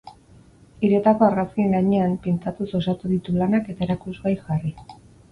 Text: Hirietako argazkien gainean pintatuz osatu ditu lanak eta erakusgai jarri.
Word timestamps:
Hirietako 0.85 1.25
argazkien 1.25 1.75
gainean 1.75 2.15
pintatuz 2.23 2.69
osatu 2.79 3.11
ditu 3.11 3.35
lanak 3.41 3.69
eta 3.75 3.85
erakusgai 3.89 4.33
jarri. 4.49 4.73